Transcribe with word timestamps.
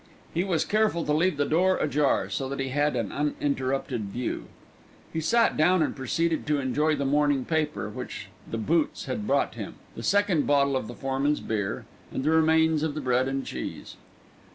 He 0.33 0.43
was 0.43 0.65
careful 0.65 1.05
to 1.05 1.13
leave 1.13 1.37
the 1.37 1.45
door 1.45 1.77
ajar 1.77 2.27
so 2.31 2.49
that 2.49 2.59
he 2.59 2.69
had 2.69 2.95
an 2.95 3.11
uninterrupted 3.11 4.05
view. 4.05 4.47
He 5.13 5.21
sat 5.21 5.55
down 5.55 5.83
and 5.83 5.95
proceeded 5.95 6.47
to 6.47 6.59
enjoy 6.59 6.95
the 6.95 7.05
morning 7.05 7.45
paper 7.45 7.87
which 7.87 8.27
the 8.49 8.57
"Boots" 8.57 9.05
had 9.05 9.27
brought 9.27 9.53
him, 9.53 9.75
the 9.95 10.01
second 10.01 10.47
bottle 10.47 10.75
of 10.75 10.87
the 10.87 10.95
foreman's 10.95 11.39
beer, 11.39 11.85
and 12.11 12.23
the 12.23 12.31
remains 12.31 12.81
of 12.81 12.95
the 12.95 12.99
bread 13.01 13.27
and 13.27 13.45
cheese. 13.45 13.95